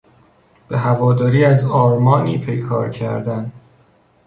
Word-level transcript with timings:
به 0.67 0.77
هواداری 0.79 1.45
از 1.45 1.65
آرمانی 1.65 2.37
پیکار 2.37 2.89
کردن 2.89 3.51